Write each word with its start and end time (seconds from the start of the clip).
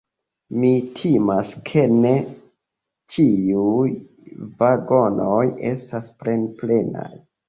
Mi 0.61 0.69
timas 0.99 1.49
ke 1.69 1.83
ne; 1.97 2.13
ĉiuj 3.15 3.91
vagonoj 4.63 5.43
estas 5.73 6.09
plenplenaj. 6.23 7.11